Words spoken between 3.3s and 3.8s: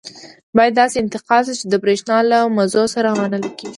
لګېږي.